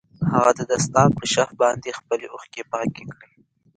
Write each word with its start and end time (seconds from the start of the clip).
هغه 0.33 0.51
د 0.57 0.61
دستار 0.71 1.09
په 1.17 1.23
شف 1.33 1.49
باندې 1.61 1.97
خپلې 1.99 2.25
اوښکې 2.33 2.63
پاکې 2.71 3.03
کړې. 3.13 3.33